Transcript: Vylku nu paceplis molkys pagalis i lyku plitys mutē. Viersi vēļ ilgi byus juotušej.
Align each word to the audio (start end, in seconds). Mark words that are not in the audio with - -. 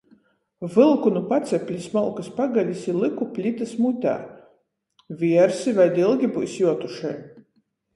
Vylku 0.75 1.11
nu 1.17 1.21
paceplis 1.33 1.85
molkys 1.97 2.31
pagalis 2.39 2.89
i 2.91 2.97
lyku 3.03 3.29
plitys 3.37 3.77
mutē. 3.85 4.19
Viersi 5.23 5.79
vēļ 5.83 6.05
ilgi 6.09 6.37
byus 6.37 6.63
juotušej. 6.65 7.19